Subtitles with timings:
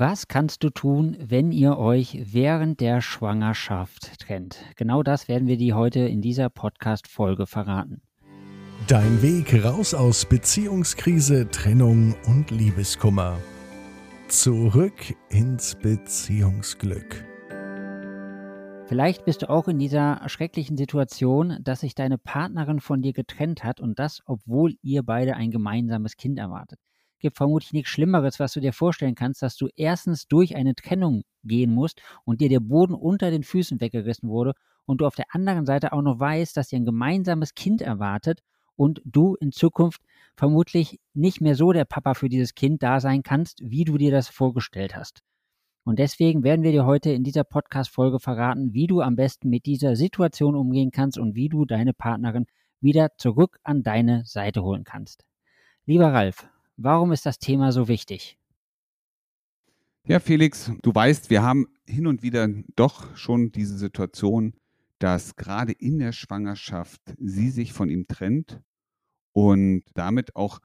[0.00, 4.60] Was kannst du tun, wenn ihr euch während der Schwangerschaft trennt?
[4.76, 8.00] Genau das werden wir dir heute in dieser Podcast-Folge verraten.
[8.86, 13.38] Dein Weg raus aus Beziehungskrise, Trennung und Liebeskummer.
[14.28, 17.24] Zurück ins Beziehungsglück.
[18.86, 23.64] Vielleicht bist du auch in dieser schrecklichen Situation, dass sich deine Partnerin von dir getrennt
[23.64, 26.78] hat und das, obwohl ihr beide ein gemeinsames Kind erwartet
[27.18, 31.22] gibt vermutlich nichts Schlimmeres, was du dir vorstellen kannst, dass du erstens durch eine Trennung
[31.44, 34.54] gehen musst und dir der Boden unter den Füßen weggerissen wurde
[34.86, 38.40] und du auf der anderen Seite auch noch weißt, dass dir ein gemeinsames Kind erwartet
[38.76, 40.00] und du in Zukunft
[40.36, 44.12] vermutlich nicht mehr so der Papa für dieses Kind da sein kannst, wie du dir
[44.12, 45.20] das vorgestellt hast.
[45.84, 49.66] Und deswegen werden wir dir heute in dieser Podcast-Folge verraten, wie du am besten mit
[49.66, 52.46] dieser Situation umgehen kannst und wie du deine Partnerin
[52.80, 55.24] wieder zurück an deine Seite holen kannst.
[55.86, 56.48] Lieber Ralf,
[56.80, 58.38] Warum ist das Thema so wichtig?
[60.06, 64.54] Ja, Felix, du weißt, wir haben hin und wieder doch schon diese Situation,
[65.00, 68.62] dass gerade in der Schwangerschaft sie sich von ihm trennt
[69.32, 70.60] und damit auch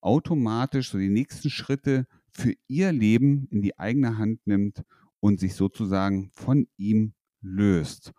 [0.00, 4.84] automatisch so die nächsten Schritte für ihr Leben in die eigene Hand nimmt
[5.20, 8.12] und sich sozusagen von ihm löst.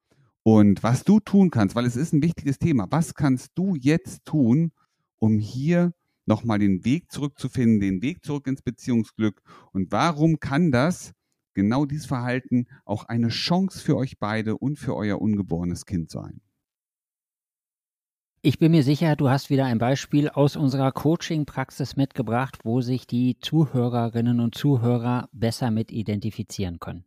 [0.43, 4.23] Und was du tun kannst, weil es ist ein wichtiges Thema, was kannst du jetzt
[4.23, 4.71] tun,
[5.17, 5.93] um hier
[6.29, 9.41] nochmal den Weg zurückzufinden, den Weg zurück ins Beziehungsglück.
[9.73, 11.13] Und warum kann das,
[11.53, 16.39] genau dieses Verhalten, auch eine Chance für euch beide und für euer ungeborenes Kind sein?
[18.41, 23.05] Ich bin mir sicher, du hast wieder ein Beispiel aus unserer Coaching-Praxis mitgebracht, wo sich
[23.05, 27.03] die Zuhörerinnen und Zuhörer besser mit identifizieren können.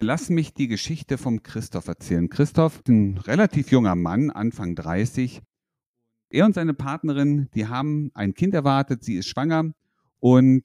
[0.00, 2.30] Lass mich die Geschichte vom Christoph erzählen.
[2.30, 5.42] Christoph, ein relativ junger Mann, Anfang 30,
[6.34, 9.72] er und seine Partnerin, die haben ein Kind erwartet, sie ist schwanger
[10.18, 10.64] und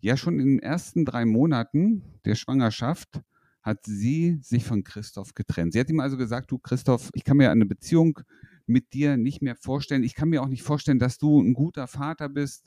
[0.00, 3.20] ja, schon in den ersten drei Monaten der Schwangerschaft
[3.62, 5.72] hat sie sich von Christoph getrennt.
[5.72, 8.20] Sie hat ihm also gesagt, du Christoph, ich kann mir eine Beziehung
[8.66, 10.04] mit dir nicht mehr vorstellen.
[10.04, 12.66] Ich kann mir auch nicht vorstellen, dass du ein guter Vater bist.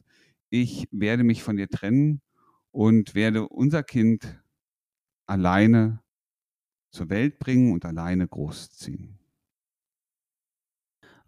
[0.50, 2.22] Ich werde mich von dir trennen
[2.72, 4.42] und werde unser Kind
[5.28, 6.02] alleine
[6.90, 9.17] zur Welt bringen und alleine großziehen.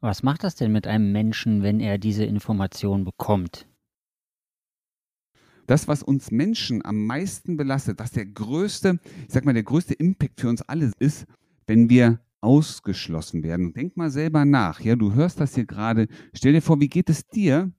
[0.01, 3.67] Was macht das denn mit einem Menschen, wenn er diese Information bekommt?
[5.67, 9.93] Das, was uns Menschen am meisten belastet, was der größte, ich sag mal, der größte
[9.93, 11.27] Impact für uns alle ist,
[11.67, 13.73] wenn wir ausgeschlossen werden.
[13.73, 14.79] Denk mal selber nach.
[14.79, 16.07] Ja, du hörst das hier gerade.
[16.33, 17.71] Stell dir vor, wie geht es dir,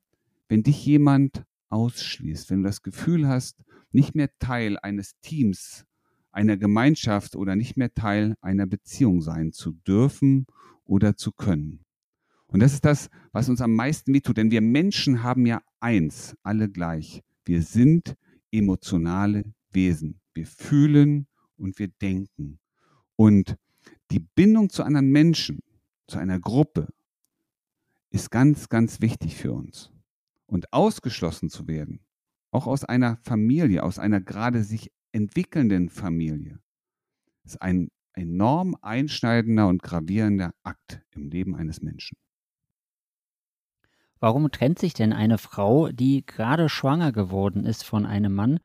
[0.49, 5.87] wenn dich jemand ausschließt, wenn du das Gefühl hast, nicht mehr Teil eines Teams,
[6.31, 10.47] einer Gemeinschaft oder nicht mehr Teil einer Beziehung sein zu dürfen
[10.85, 11.85] oder zu können.
[12.53, 14.37] Und das ist das, was uns am meisten wehtut.
[14.37, 17.23] Denn wir Menschen haben ja eins, alle gleich.
[17.45, 18.17] Wir sind
[18.51, 20.21] emotionale Wesen.
[20.35, 22.59] Wir fühlen und wir denken.
[23.17, 23.57] Und
[24.11, 25.61] die Bindung zu anderen Menschen,
[26.07, 26.89] zu einer Gruppe,
[28.11, 29.93] ist ganz, ganz wichtig für uns.
[30.47, 32.01] Und ausgeschlossen zu werden,
[32.51, 36.59] auch aus einer Familie, aus einer gerade sich entwickelnden Familie,
[37.45, 42.17] ist ein enorm einschneidender und gravierender Akt im Leben eines Menschen.
[44.21, 48.61] Warum trennt sich denn eine Frau, die gerade schwanger geworden ist von einem Mann?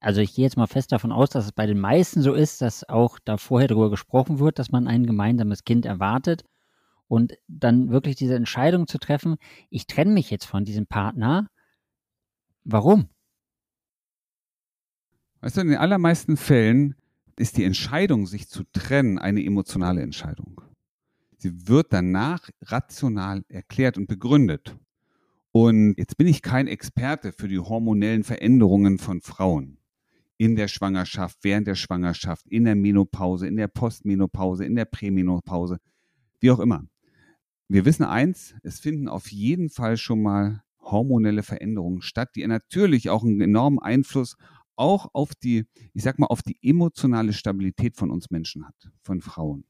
[0.00, 2.60] Also ich gehe jetzt mal fest davon aus, dass es bei den meisten so ist,
[2.60, 6.44] dass auch da vorher darüber gesprochen wird, dass man ein gemeinsames Kind erwartet
[7.06, 9.36] und dann wirklich diese Entscheidung zu treffen,
[9.70, 11.48] ich trenne mich jetzt von diesem Partner.
[12.64, 13.08] Warum?
[15.40, 16.96] Weißt du, in den allermeisten Fällen
[17.36, 20.60] ist die Entscheidung, sich zu trennen, eine emotionale Entscheidung.
[21.42, 24.76] Sie wird danach rational erklärt und begründet.
[25.50, 29.78] Und jetzt bin ich kein Experte für die hormonellen Veränderungen von Frauen
[30.38, 35.80] in der Schwangerschaft, während der Schwangerschaft, in der Menopause, in der Postmenopause, in der Prämenopause,
[36.38, 36.86] wie auch immer.
[37.66, 43.10] Wir wissen eins, es finden auf jeden Fall schon mal hormonelle Veränderungen statt, die natürlich
[43.10, 44.36] auch einen enormen Einfluss
[44.76, 49.20] auch auf die, ich sag mal, auf die emotionale Stabilität von uns Menschen hat, von
[49.20, 49.64] Frauen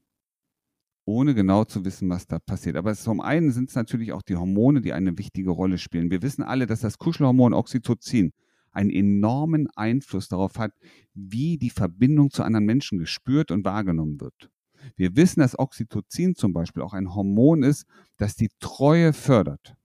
[1.05, 2.75] ohne genau zu wissen, was da passiert.
[2.75, 6.11] Aber zum einen sind es natürlich auch die Hormone, die eine wichtige Rolle spielen.
[6.11, 8.31] Wir wissen alle, dass das Kuschelhormon Oxytocin
[8.71, 10.73] einen enormen Einfluss darauf hat,
[11.13, 14.49] wie die Verbindung zu anderen Menschen gespürt und wahrgenommen wird.
[14.95, 17.85] Wir wissen, dass Oxytocin zum Beispiel auch ein Hormon ist,
[18.17, 19.75] das die Treue fördert.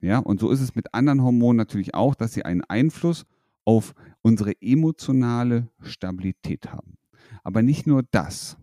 [0.00, 3.26] Ja, und so ist es mit anderen Hormonen natürlich auch, dass sie einen Einfluss
[3.64, 6.96] auf unsere emotionale Stabilität haben.
[7.44, 8.56] Aber nicht nur das.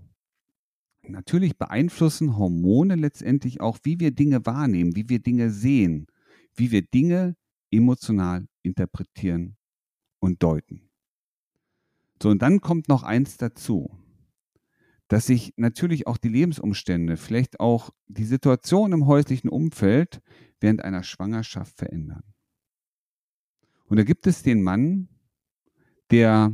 [1.09, 6.07] Natürlich beeinflussen Hormone letztendlich auch, wie wir Dinge wahrnehmen, wie wir Dinge sehen,
[6.56, 7.36] wie wir Dinge
[7.71, 9.57] emotional interpretieren
[10.19, 10.89] und deuten.
[12.21, 13.92] So, und dann kommt noch eins dazu,
[15.07, 20.21] dass sich natürlich auch die Lebensumstände, vielleicht auch die Situation im häuslichen Umfeld
[20.60, 22.24] während einer Schwangerschaft verändern.
[23.86, 25.07] Und da gibt es den Mann,
[26.12, 26.51] der,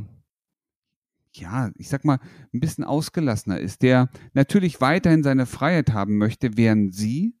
[1.36, 2.18] ja, ich sag mal,
[2.52, 7.36] ein bisschen ausgelassener ist, der natürlich weiterhin seine Freiheit haben möchte, während sie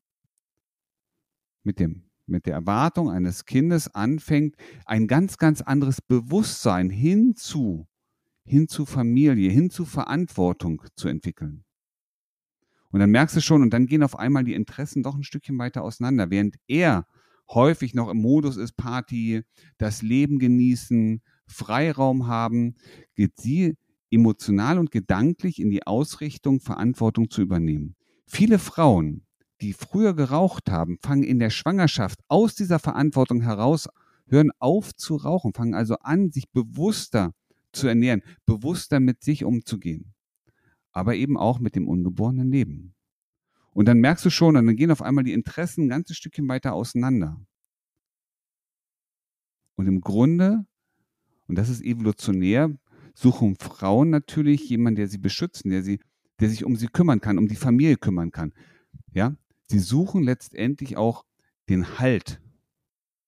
[1.62, 4.56] mit dem mit der Erwartung eines Kindes anfängt,
[4.86, 7.86] ein ganz, ganz anderes Bewusstsein hinzu,
[8.44, 11.64] hin zu Familie, hin zu Verantwortung zu entwickeln.
[12.90, 15.58] Und dann merkst du schon, und dann gehen auf einmal die Interessen doch ein Stückchen
[15.58, 17.06] weiter auseinander, während er
[17.50, 19.42] häufig noch im Modus ist, Party,
[19.78, 22.76] das Leben genießen, Freiraum haben,
[23.16, 23.76] geht sie
[24.14, 27.96] emotional und gedanklich in die Ausrichtung, Verantwortung zu übernehmen.
[28.26, 29.26] Viele Frauen,
[29.60, 33.88] die früher geraucht haben, fangen in der Schwangerschaft aus dieser Verantwortung heraus,
[34.26, 37.32] hören auf zu rauchen, fangen also an, sich bewusster
[37.72, 40.14] zu ernähren, bewusster mit sich umzugehen,
[40.92, 42.94] aber eben auch mit dem ungeborenen Leben.
[43.72, 46.48] Und dann merkst du schon, und dann gehen auf einmal die Interessen ein ganzes Stückchen
[46.48, 47.40] weiter auseinander.
[49.76, 50.64] Und im Grunde,
[51.48, 52.70] und das ist evolutionär,
[53.14, 56.00] suchen Frauen natürlich jemanden, der sie beschützen, der sie,
[56.40, 58.52] der sich um sie kümmern kann, um die Familie kümmern kann.
[59.12, 59.36] Ja,
[59.68, 61.24] sie suchen letztendlich auch
[61.68, 62.40] den Halt.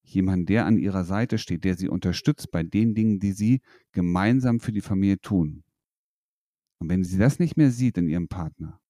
[0.03, 3.61] Jemanden, der an ihrer Seite steht, der sie unterstützt bei den Dingen, die sie
[3.93, 5.65] gemeinsam für die Familie tun.
[6.79, 8.81] Und wenn sie das nicht mehr sieht in ihrem Partner,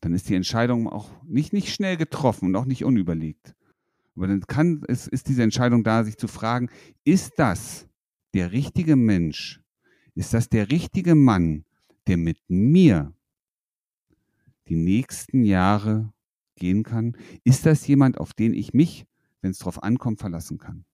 [0.00, 3.54] dann ist die Entscheidung auch nicht, nicht schnell getroffen und auch nicht unüberlegt.
[4.14, 6.70] Aber dann kann, es ist diese Entscheidung da, sich zu fragen,
[7.04, 7.86] ist das
[8.36, 9.62] der richtige Mensch?
[10.14, 11.64] Ist das der richtige Mann,
[12.06, 13.14] der mit mir
[14.68, 16.12] die nächsten Jahre
[16.54, 17.16] gehen kann?
[17.44, 19.06] Ist das jemand, auf den ich mich,
[19.40, 20.84] wenn es darauf ankommt, verlassen kann?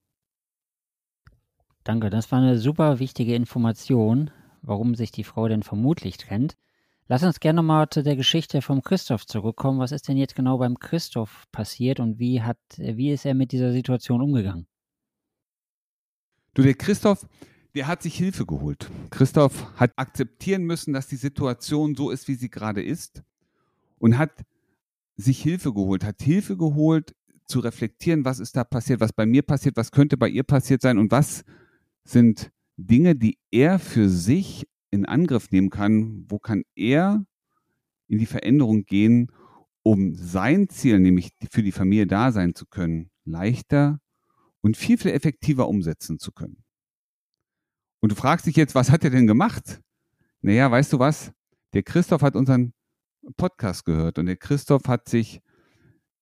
[1.83, 4.31] Danke, das war eine super wichtige Information,
[4.61, 6.56] warum sich die Frau denn vermutlich trennt.
[7.09, 9.81] Lass uns gerne mal zu der Geschichte vom Christoph zurückkommen.
[9.81, 13.50] Was ist denn jetzt genau beim Christoph passiert und wie, hat, wie ist er mit
[13.50, 14.69] dieser Situation umgegangen?
[16.54, 17.26] Du, der Christoph,
[17.75, 18.90] der hat sich Hilfe geholt.
[19.10, 23.22] Christoph hat akzeptieren müssen, dass die Situation so ist, wie sie gerade ist
[23.99, 24.32] und hat
[25.16, 27.14] sich Hilfe geholt, hat Hilfe geholt,
[27.46, 30.81] zu reflektieren, was ist da passiert, was bei mir passiert, was könnte bei ihr passiert
[30.81, 31.44] sein und was
[32.04, 37.25] sind Dinge, die er für sich in Angriff nehmen kann, wo kann er
[38.08, 39.31] in die Veränderung gehen,
[39.82, 44.00] um sein Ziel, nämlich für die Familie da sein zu können, leichter
[44.62, 46.64] und viel, viel effektiver umsetzen zu können.
[48.00, 49.81] Und du fragst dich jetzt, was hat er denn gemacht?
[50.41, 51.32] Naja, weißt du was?
[51.73, 52.73] Der Christoph hat unseren
[53.37, 55.41] Podcast gehört und der Christoph hat sich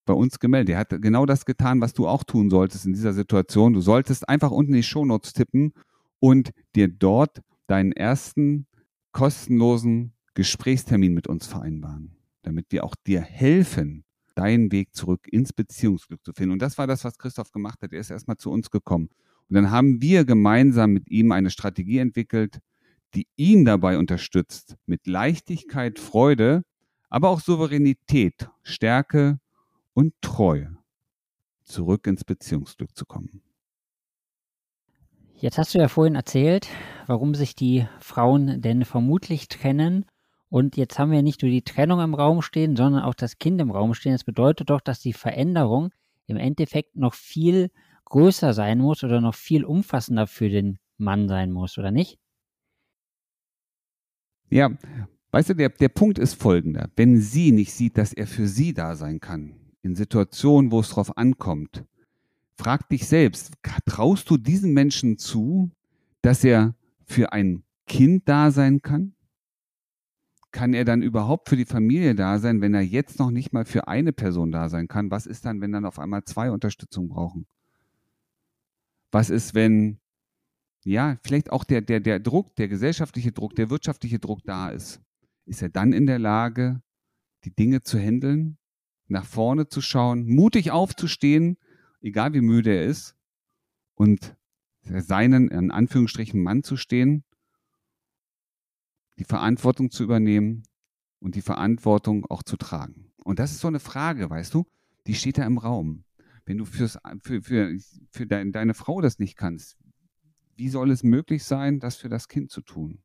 [0.05, 0.75] bei uns gemeldet.
[0.75, 3.73] Er hat genau das getan, was du auch tun solltest in dieser Situation.
[3.73, 5.73] Du solltest einfach unten in die Shownotes tippen
[6.19, 8.67] und dir dort deinen ersten
[9.13, 14.05] kostenlosen Gesprächstermin mit uns vereinbaren, damit wir auch dir helfen,
[14.41, 16.53] deinen Weg zurück ins Beziehungsglück zu finden.
[16.53, 17.93] Und das war das, was Christoph gemacht hat.
[17.93, 19.11] Er ist erstmal zu uns gekommen.
[19.49, 22.61] Und dann haben wir gemeinsam mit ihm eine Strategie entwickelt,
[23.15, 26.63] die ihn dabei unterstützt, mit Leichtigkeit, Freude
[27.11, 29.41] aber auch Souveränität, Stärke
[29.93, 30.79] und Treue
[31.65, 33.43] zurück ins Beziehungsglück zu kommen.
[35.35, 36.69] Jetzt hast du ja vorhin erzählt,
[37.07, 40.07] warum sich die Frauen denn vermutlich trennen.
[40.51, 43.61] Und jetzt haben wir nicht nur die Trennung im Raum stehen, sondern auch das Kind
[43.61, 44.13] im Raum stehen.
[44.13, 45.91] Das bedeutet doch, dass die Veränderung
[46.27, 47.71] im Endeffekt noch viel
[48.05, 52.19] größer sein muss oder noch viel umfassender für den Mann sein muss, oder nicht?
[54.51, 54.71] Ja,
[55.33, 56.91] Weißt du, der, der Punkt ist folgender.
[56.97, 60.91] Wenn sie nicht sieht, dass er für sie da sein kann, in Situationen, wo es
[60.91, 61.85] drauf ankommt,
[62.57, 63.53] frag dich selbst,
[63.87, 65.71] traust du diesem Menschen zu,
[66.21, 69.15] dass er für ein Kind da sein kann?
[70.53, 73.65] Kann er dann überhaupt für die Familie da sein, wenn er jetzt noch nicht mal
[73.65, 75.11] für eine Person da sein kann?
[75.11, 77.47] Was ist dann, wenn dann auf einmal zwei Unterstützung brauchen?
[79.13, 79.99] Was ist, wenn,
[80.85, 85.01] ja, vielleicht auch der, der, der Druck, der gesellschaftliche Druck, der wirtschaftliche Druck da ist?
[85.51, 86.81] ist er dann in der Lage,
[87.45, 88.57] die Dinge zu handeln,
[89.09, 91.59] nach vorne zu schauen, mutig aufzustehen,
[92.01, 93.17] egal wie müde er ist,
[93.95, 94.37] und
[94.83, 97.25] seinen, in Anführungsstrichen, Mann zu stehen,
[99.21, 100.63] die Verantwortung zu übernehmen
[101.21, 103.13] und die Verantwortung auch zu tragen.
[103.23, 104.67] Und das ist so eine Frage, weißt du,
[105.07, 106.05] die steht da im Raum.
[106.47, 107.77] Wenn du fürs, für, für,
[108.11, 109.77] für deine Frau das nicht kannst,
[110.57, 113.03] wie soll es möglich sein, das für das Kind zu tun?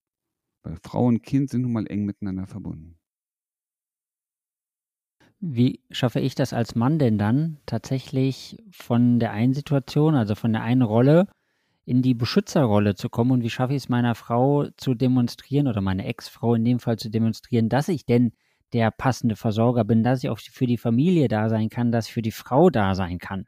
[0.64, 2.98] Weil Frau und Kind sind nun mal eng miteinander verbunden.
[5.42, 10.54] Wie schaffe ich das als Mann denn dann tatsächlich von der einen Situation, also von
[10.54, 11.28] der einen Rolle,
[11.86, 15.82] in die Beschützerrolle zu kommen und wie schaffe ich es meiner Frau zu demonstrieren oder
[15.82, 18.34] meine Ex-Frau in dem Fall zu demonstrieren, dass ich denn
[18.74, 22.14] der passende Versorger bin, dass ich auch für die Familie da sein kann, dass ich
[22.14, 23.46] für die Frau da sein kann.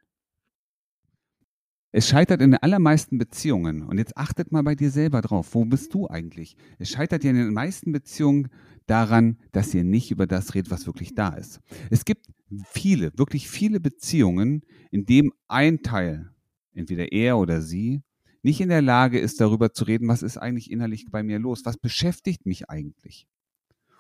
[1.91, 3.81] Es scheitert in den allermeisten Beziehungen.
[3.81, 5.55] Und jetzt achtet mal bei dir selber drauf.
[5.55, 6.55] Wo bist du eigentlich?
[6.77, 8.49] Es scheitert ja in den meisten Beziehungen
[8.85, 11.59] daran, dass ihr nicht über das redet, was wirklich da ist.
[11.89, 12.27] Es gibt
[12.71, 16.29] viele, wirklich viele Beziehungen, in dem ein Teil,
[16.73, 18.03] entweder er oder sie,
[18.47, 21.65] nicht in der Lage ist, darüber zu reden, was ist eigentlich innerlich bei mir los,
[21.65, 23.27] was beschäftigt mich eigentlich.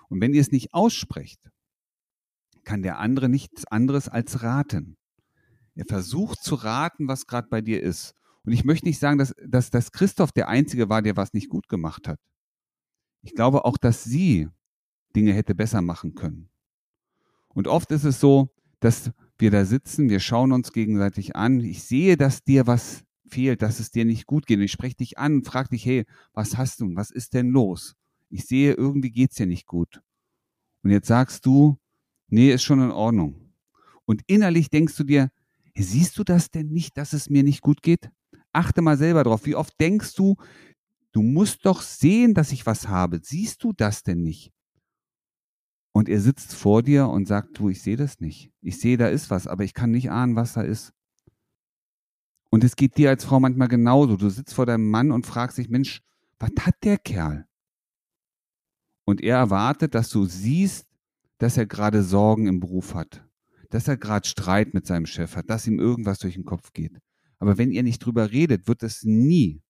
[0.07, 1.51] Und wenn ihr es nicht aussprecht,
[2.63, 4.95] kann der andere nichts anderes als raten.
[5.75, 8.13] Er versucht zu raten, was gerade bei dir ist.
[8.45, 11.49] Und ich möchte nicht sagen, dass, dass, dass Christoph der Einzige war, der was nicht
[11.49, 12.19] gut gemacht hat.
[13.23, 14.47] Ich glaube auch, dass sie
[15.13, 16.49] Dinge hätte besser machen können.
[17.49, 21.59] Und oft ist es so, dass wir da sitzen, wir schauen uns gegenseitig an.
[21.59, 24.57] Ich sehe, dass dir was fehlt, dass es dir nicht gut geht.
[24.57, 26.95] Und ich spreche dich an und frage dich, hey, was hast du?
[26.95, 27.95] Was ist denn los?
[28.29, 30.01] Ich sehe, irgendwie geht es dir nicht gut.
[30.83, 31.77] Und jetzt sagst du,
[32.27, 33.53] nee, ist schon in Ordnung.
[34.05, 35.29] Und innerlich denkst du dir,
[35.75, 38.09] siehst du das denn nicht, dass es mir nicht gut geht?
[38.53, 39.45] Achte mal selber drauf.
[39.45, 40.35] Wie oft denkst du,
[41.11, 43.19] du musst doch sehen, dass ich was habe.
[43.21, 44.51] Siehst du das denn nicht?
[45.91, 48.51] Und er sitzt vor dir und sagt, du, ich sehe das nicht.
[48.61, 50.93] Ich sehe, da ist was, aber ich kann nicht ahnen, was da ist.
[52.49, 54.15] Und es geht dir als Frau manchmal genauso.
[54.15, 56.01] Du sitzt vor deinem Mann und fragst dich, Mensch,
[56.39, 57.45] was hat der Kerl?
[59.05, 60.87] Und er erwartet, dass du siehst,
[61.37, 63.25] dass er gerade Sorgen im Beruf hat,
[63.69, 66.97] dass er gerade Streit mit seinem Chef hat, dass ihm irgendwas durch den Kopf geht.
[67.39, 69.61] Aber wenn ihr nicht drüber redet, wird es nie,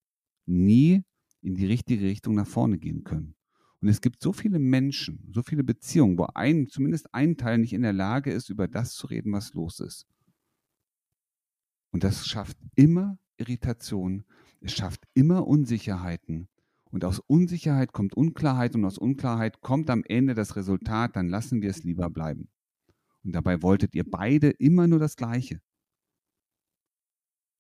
[0.46, 1.04] nie
[1.42, 3.36] in die richtige Richtung nach vorne gehen können.
[3.82, 7.74] Und es gibt so viele Menschen, so viele Beziehungen, wo ein, zumindest ein Teil nicht
[7.74, 10.08] in der Lage ist, über das zu reden, was los ist.
[11.92, 14.26] Und das schafft immer Irritation,
[14.62, 16.50] es schafft immer Unsicherheiten.
[16.90, 21.62] Und aus Unsicherheit kommt Unklarheit und aus Unklarheit kommt am Ende das Resultat, dann lassen
[21.62, 22.50] wir es lieber bleiben.
[23.24, 25.62] Und dabei wolltet ihr beide immer nur das Gleiche.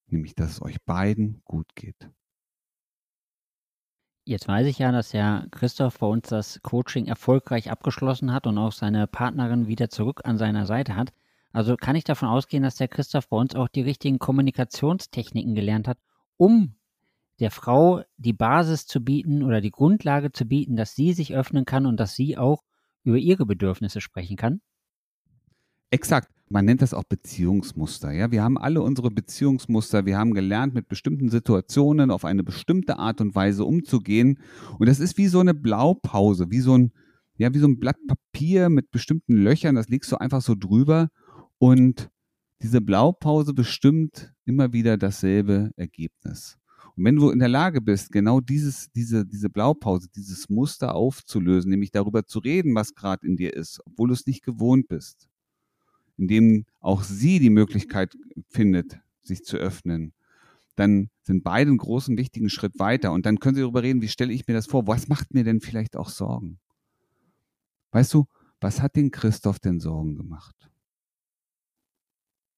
[0.09, 2.09] Nämlich, dass es euch beiden gut geht.
[4.23, 8.57] Jetzt weiß ich ja, dass Herr Christoph bei uns das Coaching erfolgreich abgeschlossen hat und
[8.57, 11.13] auch seine Partnerin wieder zurück an seiner Seite hat.
[11.57, 15.87] Also kann ich davon ausgehen, dass der Christoph bei uns auch die richtigen Kommunikationstechniken gelernt
[15.87, 15.97] hat,
[16.37, 16.75] um
[17.39, 21.65] der Frau die Basis zu bieten oder die Grundlage zu bieten, dass sie sich öffnen
[21.65, 22.61] kann und dass sie auch
[23.03, 24.61] über ihre Bedürfnisse sprechen kann?
[25.89, 26.29] Exakt.
[26.47, 28.11] Man nennt das auch Beziehungsmuster.
[28.11, 30.05] Ja, wir haben alle unsere Beziehungsmuster.
[30.05, 34.39] Wir haben gelernt, mit bestimmten Situationen auf eine bestimmte Art und Weise umzugehen.
[34.77, 36.91] Und das ist wie so eine Blaupause, wie so ein,
[37.37, 39.73] ja, wie so ein Blatt Papier mit bestimmten Löchern.
[39.73, 41.09] Das legst du einfach so drüber
[41.59, 42.09] und
[42.61, 46.57] diese Blaupause bestimmt immer wieder dasselbe Ergebnis.
[46.95, 51.69] Und wenn du in der Lage bist, genau dieses, diese, diese Blaupause, dieses Muster aufzulösen,
[51.69, 55.29] nämlich darüber zu reden, was gerade in dir ist, obwohl du es nicht gewohnt bist,
[56.17, 58.17] indem auch sie die Möglichkeit
[58.49, 60.13] findet, sich zu öffnen,
[60.75, 63.11] dann sind beide einen großen, wichtigen Schritt weiter.
[63.11, 64.87] Und dann können sie darüber reden, wie stelle ich mir das vor?
[64.87, 66.59] Was macht mir denn vielleicht auch Sorgen?
[67.91, 68.25] Weißt du,
[68.59, 70.69] was hat den Christoph denn Sorgen gemacht?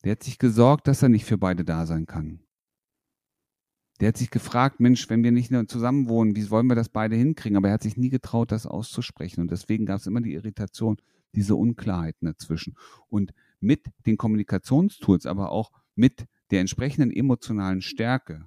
[0.03, 2.39] Der hat sich gesorgt, dass er nicht für beide da sein kann.
[3.99, 7.17] Der hat sich gefragt, Mensch, wenn wir nicht zusammen wohnen, wie wollen wir das beide
[7.17, 7.57] hinkriegen?
[7.57, 9.41] Aber er hat sich nie getraut, das auszusprechen.
[9.41, 10.97] Und deswegen gab es immer die Irritation,
[11.35, 12.75] diese Unklarheiten dazwischen.
[13.09, 18.45] Und mit den Kommunikationstools, aber auch mit der entsprechenden emotionalen Stärke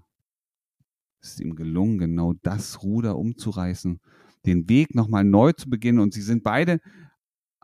[1.21, 4.01] ist ihm gelungen, genau das Ruder umzureißen,
[4.47, 6.01] den Weg nochmal neu zu beginnen.
[6.01, 6.81] Und sie sind beide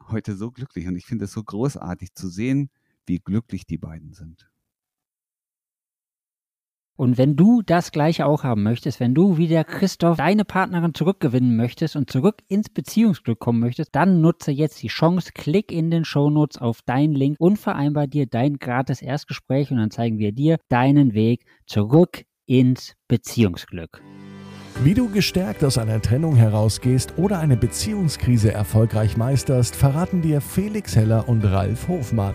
[0.09, 0.87] heute so glücklich.
[0.87, 2.71] Und ich finde es so großartig zu sehen,
[3.09, 4.49] wie glücklich die beiden sind.
[6.99, 10.95] Und wenn du das gleiche auch haben möchtest, wenn du wie der Christoph deine Partnerin
[10.95, 15.93] zurückgewinnen möchtest und zurück ins Beziehungsglück kommen möchtest, dann nutze jetzt die Chance, klick in
[15.93, 20.33] den Shownotes auf deinen Link und vereinbar dir dein gratis Erstgespräch und dann zeigen wir
[20.33, 24.03] dir deinen Weg zurück ins Beziehungsglück.
[24.83, 30.97] Wie du gestärkt aus einer Trennung herausgehst oder eine Beziehungskrise erfolgreich meisterst, verraten dir Felix
[30.97, 32.35] Heller und Ralf Hofmann.